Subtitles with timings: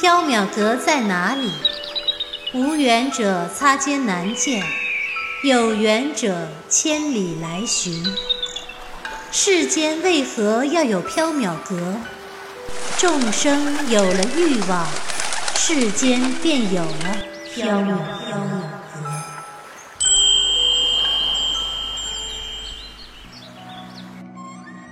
[0.00, 1.50] 缥缈阁在哪里？
[2.54, 4.62] 无缘者擦肩难见，
[5.42, 8.04] 有缘者千里来寻。
[9.32, 11.96] 世间为何要有缥缈阁？
[12.96, 14.86] 众生有了欲望，
[15.56, 17.16] 世间便有了
[17.56, 17.98] 缥缈阁。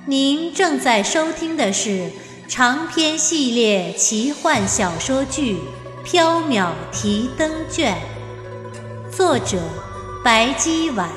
[0.09, 2.11] 您正在收听的是
[2.49, 5.59] 长篇系列奇幻小说剧
[6.09, 7.99] 《缥缈提灯卷》，
[9.11, 9.59] 作者
[10.25, 11.11] 白姬婉，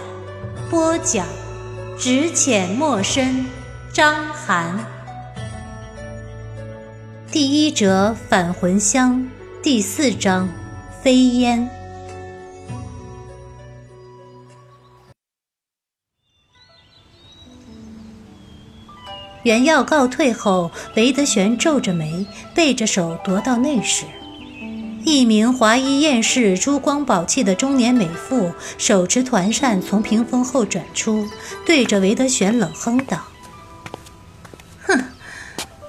[0.72, 1.28] 播讲
[2.00, 3.46] 只浅墨深，
[3.94, 4.84] 张涵。
[7.32, 9.30] 第一折返魂香，
[9.62, 10.50] 第四章
[11.04, 11.70] 飞烟。
[19.44, 24.06] 原药告退后，韦德玄皱着眉，背着手踱到内室。
[25.06, 31.26] 一名华衣艳饰、珠光宝气的中年美妇，手持团扇从屏风后转出，
[31.66, 33.24] 对着韦德玄冷哼道
[34.84, 35.06] ：“哼，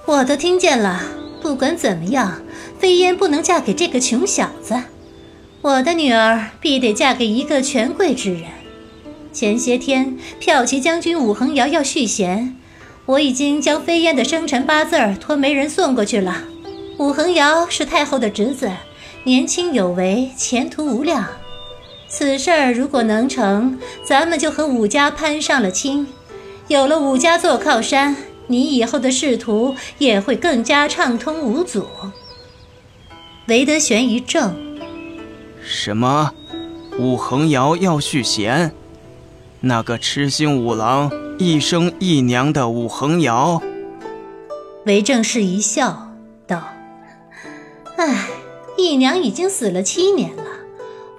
[0.06, 1.02] 我都听见了。
[1.42, 2.40] 不管怎么样，
[2.78, 4.80] 飞烟不能嫁给这个穷小子。
[5.62, 8.44] 我的女儿必得嫁给一个权贵之人。
[9.32, 12.56] 前些天，骠骑将军武恒瑶要续弦。”
[13.06, 16.44] 我已经将飞燕的生辰八字托媒人送过去了。
[16.98, 18.70] 武恒瑶是太后的侄子，
[19.24, 21.26] 年轻有为，前途无量。
[22.08, 26.06] 此事儿如果能成，咱们就和武家攀上了亲。
[26.68, 28.16] 有了武家做靠山，
[28.48, 31.86] 你以后的仕途也会更加畅通无阻。
[33.46, 34.54] 韦德玄一怔
[35.64, 36.32] ：“什么？
[36.98, 38.72] 武恒瑶要续弦？
[39.60, 43.62] 那个痴心五郎？”一生一娘的武恒瑶，
[44.84, 46.10] 韦正氏一笑，
[46.46, 46.68] 道
[47.96, 48.26] ：“唉，
[48.76, 50.44] 一娘已经死了七年了，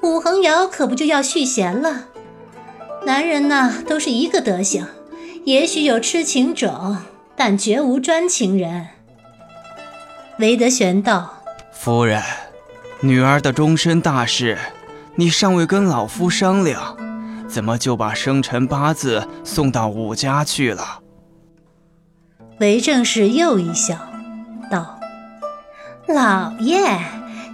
[0.04, 2.06] 武恒瑶可不就要续弦了？
[3.04, 4.86] 男人呐，都是一个德行，
[5.46, 6.98] 也许有痴情种，
[7.36, 8.90] 但绝无专情人。”
[10.38, 11.42] 韦德玄道
[11.74, 12.22] ：“夫人，
[13.00, 14.56] 女儿的终身大事，
[15.16, 16.96] 你尚未跟老夫商量。”
[17.52, 21.02] 怎么就把生辰八字送到武家去了？
[22.62, 23.98] 韦正氏又一笑，
[24.72, 24.98] 道
[26.08, 26.98] ：“老爷，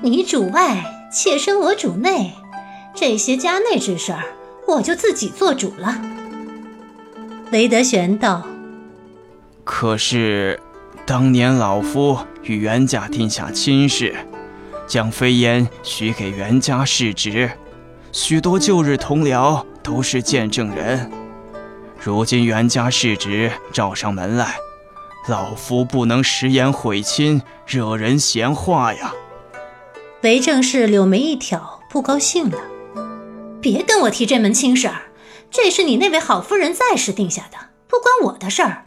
[0.04, 2.34] 你主外，妾身我主内，
[2.94, 4.24] 这些家内之事儿，
[4.68, 6.00] 我就自己做主了。”
[7.52, 8.46] 韦德玄道
[9.66, 10.60] ：“可是，
[11.08, 14.16] 当年老夫与袁家定下亲事，
[14.86, 17.50] 将飞烟许给袁家世侄，
[18.12, 21.10] 许多旧日同僚。”都是见证人，
[21.98, 24.58] 如今袁家世侄找上门来，
[25.30, 29.14] 老夫不能食言毁亲，惹人闲话呀。
[30.24, 32.60] 韦正氏柳眉一挑，不高兴了
[33.62, 35.04] ：“别跟我提这门亲事儿，
[35.50, 38.84] 这是你那位好夫人在时定下的，不关我的事儿。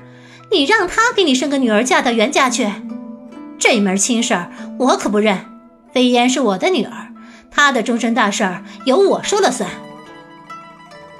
[0.50, 2.70] 你让她给你生个女儿嫁到袁家去，
[3.58, 5.46] 这门亲事儿我可不认。
[5.94, 7.08] 飞烟是我的女儿，
[7.50, 9.70] 她的终身大事儿由我说了算。”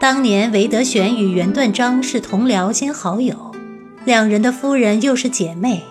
[0.00, 3.54] 当年韦德玄与袁断章是同僚兼好友，
[4.06, 5.82] 两人的夫人又是姐妹。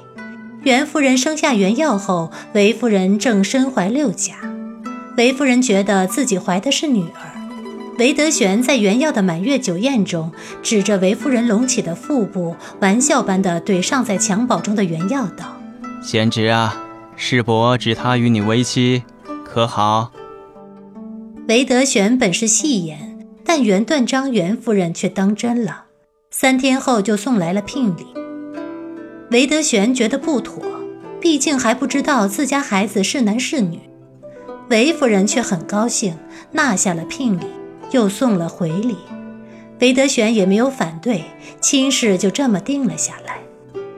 [0.63, 4.33] 袁夫人生下袁耀后，韦夫人正身怀六甲。
[5.15, 7.29] 韦夫人觉得自己怀的是女儿。
[7.99, 10.31] 韦德玄在袁耀的满月酒宴中，
[10.63, 15.55] 指着韦夫人隆起的腹部，玩笑般的对尚在襁褓中的袁耀道
[16.01, 16.75] ：“贤侄啊，
[17.15, 19.03] 世伯指他与你为妻，
[19.45, 20.09] 可好？”
[21.47, 23.08] 韦德玄本是戏言。
[23.51, 25.85] 但袁断章袁夫人却当真了，
[26.29, 28.05] 三天后就送来了聘礼。
[29.31, 30.63] 韦德玄觉得不妥，
[31.19, 33.79] 毕竟还不知道自家孩子是男是女。
[34.69, 36.15] 韦夫人却很高兴，
[36.51, 37.47] 纳下了聘礼，
[37.89, 38.95] 又送了回礼。
[39.79, 41.23] 韦德玄也没有反对，
[41.59, 43.39] 亲事就这么定了下来。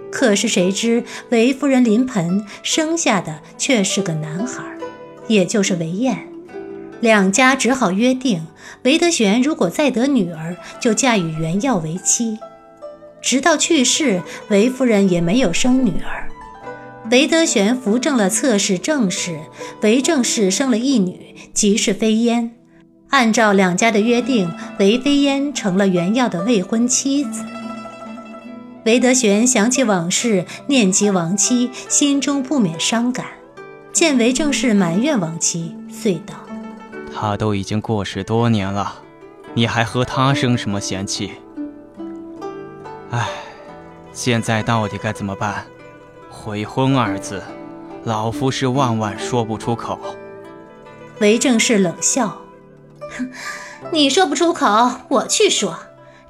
[0.10, 4.64] 可是谁知韦夫人临盆生下的却是个男孩，
[5.28, 6.31] 也就是韦燕。
[7.02, 8.46] 两家只好约定，
[8.84, 12.38] 韦德玄如果再得女儿，就嫁与袁耀为妻。
[13.22, 16.30] 直到去世，韦夫人也没有生女儿。
[17.10, 19.40] 韦德玄扶正了侧室正室，
[19.82, 22.52] 韦正氏生了一女，即是飞烟。
[23.10, 24.50] 按照两家的约定，
[24.80, 27.44] 韦飞烟成了袁耀的未婚妻子。
[28.86, 33.26] 韦德玄想起往事，念及亡妻，心中不免伤感。
[33.92, 36.34] 见韦正氏埋怨亡妻，遂道。
[37.14, 38.96] 他都已经过世多年了，
[39.54, 41.34] 你还和他生什么嫌气？
[43.12, 43.28] 唉，
[44.14, 45.66] 现在到底该怎么办？
[46.30, 47.44] 悔婚二字，
[48.04, 50.00] 老夫是万万说不出口。
[51.20, 52.42] 韦正是冷笑
[53.92, 55.78] ：“你说不出口，我去说。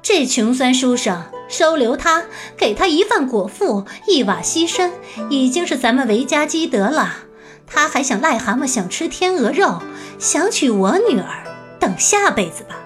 [0.02, 2.24] 这穷酸书生收留他，
[2.56, 4.92] 给他一饭果腹，一瓦栖身，
[5.30, 7.18] 已经是咱们韦家积德了。
[7.66, 9.82] 他还想癞蛤蟆想吃天鹅肉，
[10.18, 11.44] 想娶我女儿，
[11.78, 12.76] 等下辈子吧。”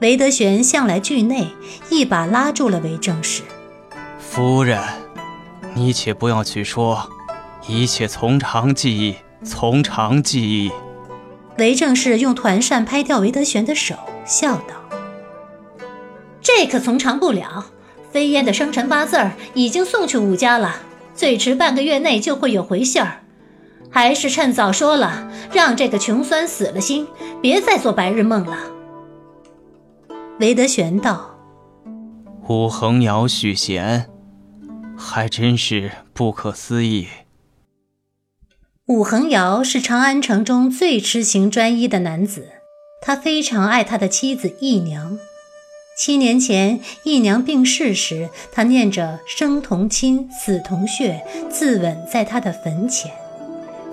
[0.00, 1.48] 韦德玄向来惧内，
[1.88, 3.42] 一把拉住了韦正氏
[4.18, 4.80] ：“夫人，
[5.74, 7.08] 你且不要去说，
[7.66, 10.70] 一切从长计议，从长计议。”
[11.58, 13.94] 韦正氏用团扇拍掉韦德玄的手，
[14.24, 14.74] 笑道。
[16.42, 17.66] 这可从长不了。
[18.12, 20.76] 飞燕的生辰八字儿已经送去武家了，
[21.16, 23.23] 最迟半个月内就会有回信儿。
[23.94, 27.06] 还是趁早说了，让这个穷酸死了心，
[27.40, 28.58] 别再做白日梦了。
[30.40, 31.38] 韦德玄道
[32.48, 34.10] ：“武恒尧许贤，
[34.98, 37.06] 还真是不可思议。”
[38.86, 42.48] 武恒尧是长安城中最痴情专一的男子，
[43.00, 45.16] 他非常爱他的妻子义娘。
[45.96, 53.12] 七年前，义娘病逝时，他念着“生同亲，死同穴”，自刎在他的坟前。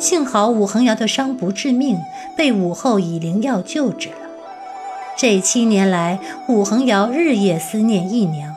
[0.01, 1.99] 幸好武恒尧的伤不致命，
[2.35, 4.15] 被武后以灵药救治了。
[5.15, 8.55] 这七年来，武恒尧日夜思念义娘。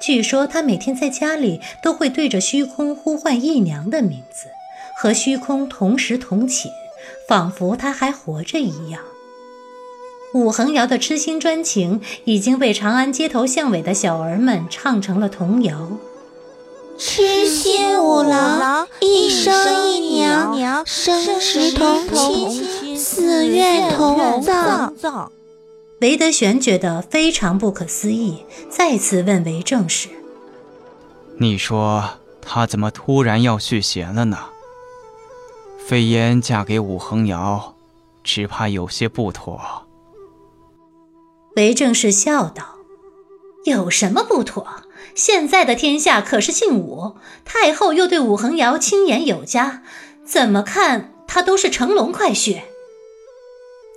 [0.00, 4.48] 据说他每天在家里都会对着虚空呼唤义娘的名字，
[4.96, 6.70] 和虚空同时同寝，
[7.28, 9.02] 仿佛他还活着一样。
[10.32, 15.90] 武恒尧的痴心专情已经被长安街头巷尾的小儿们唱成了童谣：
[17.00, 25.32] 痴心五郎，一生一娘，生时同亲，死月同葬。
[26.02, 30.10] 韦德玄觉得非常不可思议，再次问韦正氏
[31.40, 32.04] ：“你说
[32.42, 34.36] 他怎么突然要续弦了呢？
[35.86, 37.76] 飞燕嫁给武恒尧，
[38.22, 39.58] 只怕有些不妥。”
[41.56, 42.62] 韦正是笑道
[43.64, 44.66] ：“有什么不妥？
[45.14, 49.82] 现在的天下可是姓武，太后又对武恒尧亲言有加，
[50.24, 52.60] 怎么看他都是乘龙快婿。”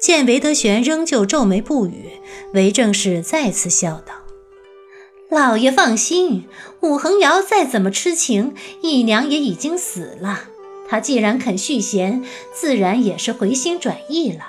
[0.01, 2.12] 见韦德玄仍旧皱眉不语，
[2.54, 4.13] 韦正氏再次笑道
[5.31, 6.50] ：“老爷放心，
[6.81, 10.42] 武恒尧再怎么痴情，义娘也已经死了。
[10.89, 12.21] 他既然肯续弦，
[12.54, 14.39] 自然也是回心转意了。”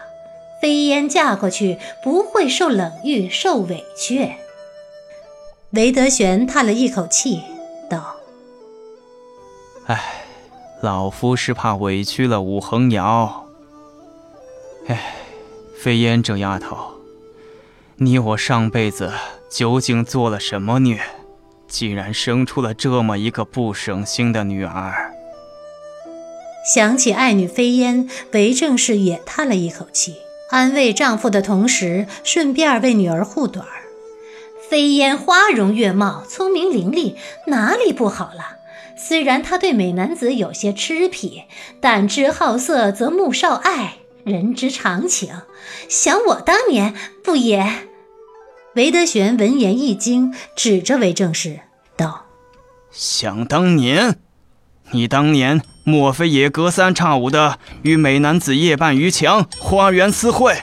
[0.60, 4.32] 飞燕嫁过去不会受冷遇、受委屈。
[5.74, 7.42] 韦德玄叹了一口气，
[7.90, 8.14] 道
[9.86, 10.00] ：“哎，
[10.80, 13.46] 老夫是怕委屈了武恒瑶。
[14.86, 15.16] 哎，
[15.76, 16.94] 飞烟这丫头，
[17.96, 19.12] 你我上辈子
[19.50, 21.00] 究竟做了什么孽，
[21.66, 25.12] 竟然生出了这么一个不省心的女儿？”
[26.72, 30.18] 想起爱女飞烟，韦正氏也叹了一口气。
[30.50, 33.83] 安慰丈夫的同时，顺便为女儿护短儿。
[34.74, 37.14] 飞烟花容月貌，聪明伶俐，
[37.46, 38.56] 哪里不好了？
[38.96, 41.44] 虽然她对美男子有些痴癖，
[41.80, 45.32] 但知好色则慕少爱，人之常情。
[45.88, 46.92] 想我当年
[47.22, 47.64] 不也？
[48.74, 51.60] 韦德玄闻言一惊，指着韦正氏
[51.96, 52.24] 道
[52.90, 54.16] ：“想当年，
[54.90, 60.58] 你当年……”莫非也隔三差五的与美男子夜半渔墙、花园私会，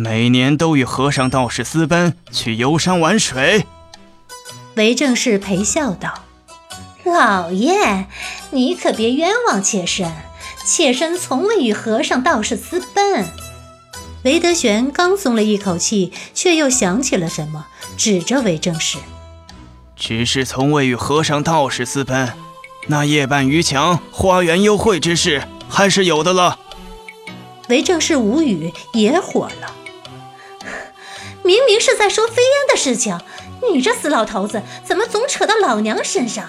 [0.00, 3.66] 每年都与和尚道士私奔去游山玩水？
[4.76, 6.24] 韦正氏陪笑道
[7.04, 8.06] ：“老爷，
[8.50, 10.10] 你可别冤枉妾身，
[10.64, 13.26] 妾身从未与和尚道士私奔。”
[14.24, 17.66] 韦德玄刚松了一口气，却又想起了什么，
[17.98, 18.96] 指着韦正氏
[19.96, 22.32] ：“只是从未与和尚道士私奔。”
[22.88, 26.58] 那夜半渔墙、花园幽会之事还是有的了。
[27.68, 29.74] 韦正是无语，也火了。
[31.50, 33.18] 明明是在说飞烟的事情，
[33.72, 36.48] 你这死老头子怎么总扯到老娘身上？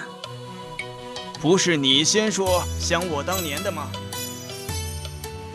[1.40, 3.88] 不是你先说想我当年的吗？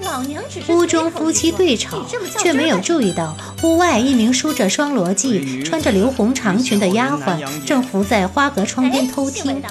[0.01, 2.05] 老娘只是屋中夫妻对吵，
[2.37, 9.63] 却没有注意到屋外一名梳着双螺髻、穿着留红长裙的丫鬟正伏在花格窗边偷听。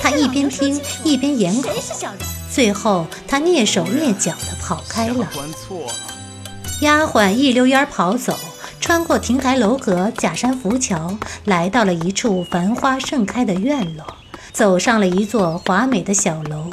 [0.00, 1.68] 她一边听一边掩口，
[2.50, 5.28] 最后她蹑手蹑脚地跑开了。
[6.80, 8.34] 丫鬟一溜烟跑走，
[8.80, 14.16] 穿过亭台楼阁、假山浮桥，来到了一处繁花盛开的院落，
[14.52, 16.70] 走上了一座华美的小楼。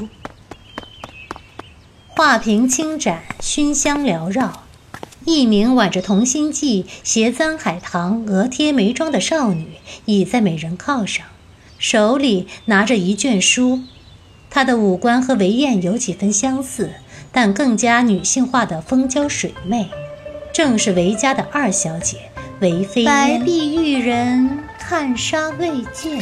[2.08, 4.64] 画屏轻展，熏香缭绕，
[5.26, 9.74] 一名挽着同心髻、携簪海棠、额贴眉妆的少女
[10.06, 11.26] 倚在美人靠上。
[11.78, 13.82] 手里拿着一卷书，
[14.50, 16.94] 她的五官和韦燕有几分相似，
[17.32, 19.90] 但更加女性化的风娇水媚，
[20.58, 22.18] 正是韦家的二小姐
[22.62, 23.14] 韦飞燕。
[23.14, 26.20] 白璧玉人看沙未见，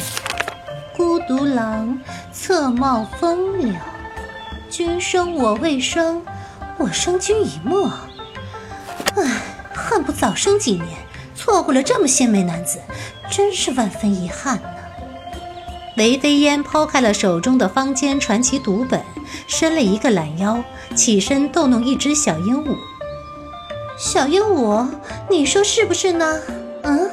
[0.94, 1.98] 孤独郎
[2.34, 3.74] 侧帽风流。
[4.70, 6.22] 君生我未生，
[6.77, 7.89] 我生君已没。
[9.15, 9.42] 唉，
[9.74, 10.86] 恨不早生几年，
[11.34, 12.82] 错过了这么鲜美男子，
[13.32, 14.70] 真是万分遗憾呢。
[15.96, 19.01] 韦飞烟抛开了手中的坊间传奇读本，
[19.48, 20.62] 伸了一个懒腰，
[20.94, 22.75] 起身逗弄一只小鹦鹉。
[23.98, 24.88] 小鹦鹉，
[25.30, 26.40] 你说是不是呢？
[26.84, 27.10] 嗯，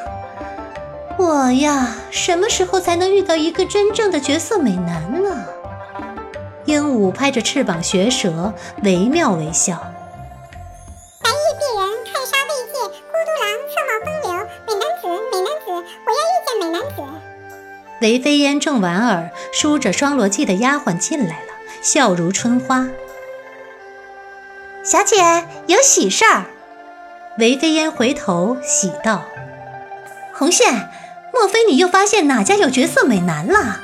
[1.17, 5.45] 我呀，什么时候才能遇到一个真正的绝色美男呢？
[6.65, 9.77] 鹦鹉拍着翅膀学舌，惟妙惟肖。
[11.21, 12.75] 白玉璧人看沙未见，
[13.11, 14.33] 孤独狼侧帽风流。
[14.67, 16.97] 美男子，美男子，我要遇见美男子。
[18.01, 22.89] 韦飞烟正莞尔，梳着双罗髻的丫鬟进来了，笑如春花。
[24.83, 26.47] 小姐有喜事儿。
[27.39, 29.25] 韦飞烟回头喜道
[30.35, 30.91] ：“红线，
[31.33, 33.81] 莫非你又发现哪家有绝色美男了？”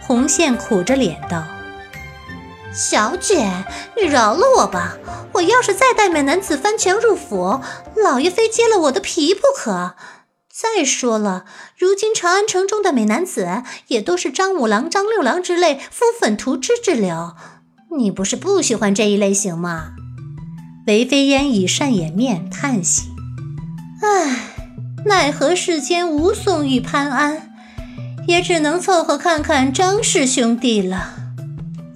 [0.00, 1.44] 红线苦着脸道
[2.72, 3.64] ：“小姐，
[3.96, 4.96] 你饶了我吧！
[5.34, 7.60] 我要是再带美男子翻墙入府，
[7.94, 9.94] 老爷非揭了我的皮不可。”
[10.50, 11.44] 再说了，
[11.76, 17.34] 如今长安城中的美男子也都是张五郎、张六郎之类敷粉涂脂之流，
[17.98, 19.90] 你不是不喜欢这一类型吗？
[20.86, 23.08] 韦飞烟以扇掩面，叹息
[24.02, 24.36] ：“唉，
[25.06, 27.50] 奈何世间无宋玉潘安，
[28.26, 31.14] 也只能凑合看看张氏兄弟了。”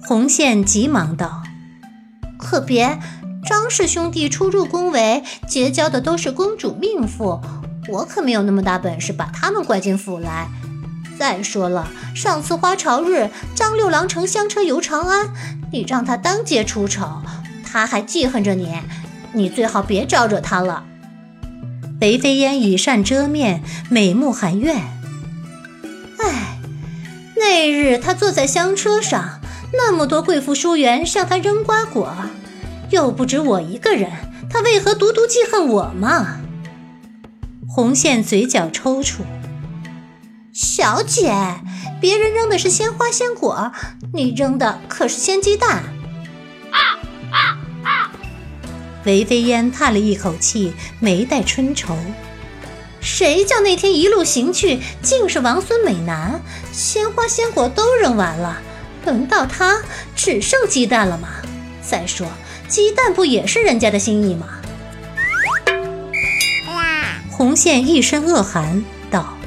[0.01, 1.43] 红线急忙道
[2.39, 2.99] ：“可别，
[3.45, 7.39] 张氏兄弟初入宫闱，结交的都是公主命妇。”
[7.89, 10.47] 我可没有那么大本事把他们拐进府来。
[11.19, 15.29] 再说了，上次花朝日，张六郎乘香车游长安，
[15.71, 17.21] 你让他当街出丑，
[17.71, 18.73] 他还记恨着你，
[19.33, 20.85] 你最好别招惹他了。
[22.01, 24.77] 韦飞烟以扇遮面，美目含怨。
[26.17, 26.57] 唉，
[27.35, 29.39] 那日他坐在香车上，
[29.73, 32.11] 那么多贵妇淑媛向他扔瓜果，
[32.89, 34.09] 又不止我一个人，
[34.49, 36.39] 他为何独独记恨我嘛？
[37.67, 39.17] 红线嘴角抽搐，
[40.51, 41.61] 小姐，
[42.01, 43.71] 别人扔的是鲜花鲜果，
[44.13, 45.83] 你扔的可是鲜鸡蛋。
[49.05, 51.97] 韦飞烟叹了一口气，眉带春愁。
[53.01, 56.41] 谁叫那天一路行去，竟是王孙美男，
[56.71, 58.61] 鲜花鲜果都扔完了，
[59.05, 59.81] 轮到他
[60.15, 61.29] 只剩鸡蛋了吗？
[61.81, 62.27] 再说，
[62.67, 64.47] 鸡蛋不也是人家的心意吗？
[67.31, 69.37] 红线一身恶寒，道：“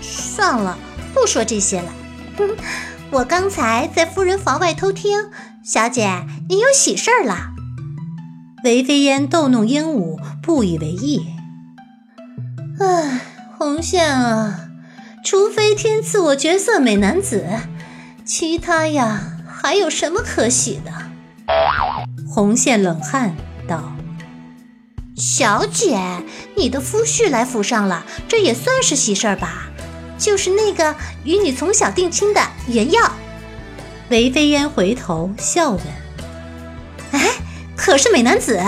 [0.00, 0.78] 算了，
[1.12, 1.92] 不说这些了。
[2.38, 2.56] 哼，
[3.10, 5.30] 我刚才在夫人房外偷听，
[5.64, 7.50] 小姐，你有喜事儿了。”
[8.64, 11.20] 韦飞烟逗弄鹦鹉，不以为意。
[12.80, 13.20] 唉，
[13.58, 14.70] 红线啊，
[15.22, 17.44] 除非天赐我绝色美男子，
[18.24, 20.90] 其他呀，还有什么可喜的？
[22.26, 23.36] 红线冷汗
[23.68, 23.92] 道。
[25.14, 26.00] 小姐，
[26.56, 29.68] 你的夫婿来府上了，这也算是喜事儿吧？
[30.16, 33.12] 就是那个与你从小定亲的袁耀。
[34.08, 35.80] 韦飞烟回头笑问：“，
[37.84, 38.58] 可是美男子？”“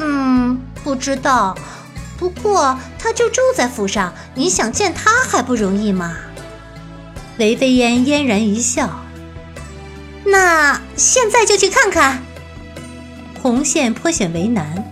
[0.00, 1.56] 嗯，不知道。
[2.18, 6.16] 不过他就住在府上，你想见他还不容易吗？”
[7.38, 9.04] 韦飞烟嫣然一笑
[10.26, 12.20] ：“那现在就去看看。”
[13.40, 14.84] 红线颇显为难。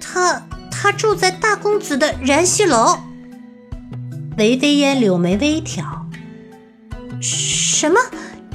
[0.00, 0.42] 他
[0.72, 2.98] 他住在大公子的燃溪楼。
[4.36, 5.84] 韦飞烟柳眉微挑。
[7.20, 8.00] 什么？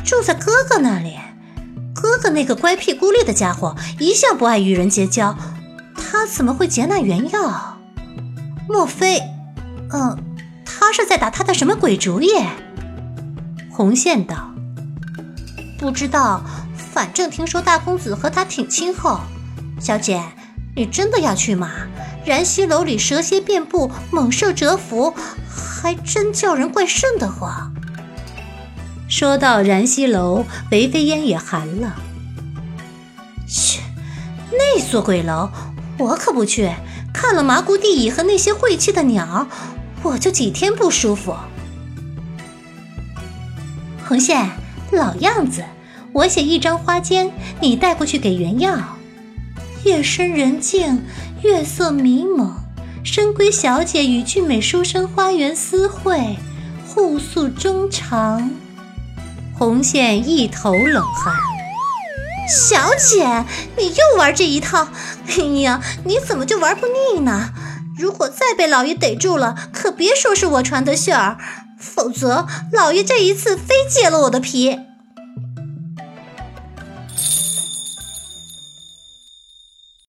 [0.03, 1.17] 住在哥哥那里？
[2.13, 5.35] 哥哥那个乖僻孤立的家伙，一向不爱与人结交。
[5.95, 7.79] 他怎么会劫那原药？
[8.69, 9.19] 莫非……
[9.91, 10.15] 嗯，
[10.63, 12.29] 他是在打他的什么鬼主意？
[13.71, 14.53] 红线道
[15.79, 16.43] ：“不知道。”
[16.93, 19.19] 反正听说大公子和他挺亲厚，
[19.79, 20.21] 小姐，
[20.75, 21.71] 你真的要去吗？
[22.23, 25.15] 燃溪楼里蛇蝎遍布，猛兽蛰伏，
[25.49, 27.72] 还真叫人怪瘆得慌。
[29.15, 31.97] 说到燃溪楼，韦飞烟也寒了。
[33.47, 33.79] 切，
[34.51, 35.51] 那座鬼楼，
[35.99, 36.71] 我可不去。
[37.13, 39.47] 看了麻姑地椅和那些晦气的鸟，
[40.01, 41.35] 我就几天不舒服。
[44.03, 44.49] 红线，
[44.91, 45.63] 老样子。
[46.11, 47.29] 我写一张花笺，
[47.61, 48.97] 你带过去给原耀。
[49.83, 51.03] 夜深人静，
[51.43, 52.51] 月色迷蒙，
[53.03, 56.35] 深闺小姐与俊美书生花园私会，
[56.87, 58.49] 互诉衷肠。
[59.63, 61.33] 红线一头冷汗。
[62.49, 63.45] 小姐，
[63.77, 64.89] 你又玩这一套！
[65.25, 67.51] 哎呀，你怎么就玩不腻呢？
[67.97, 71.37] 如果再被老爷逮住了，可别说是我传的信儿，
[71.79, 74.77] 否则老爷这一次非揭了我的皮。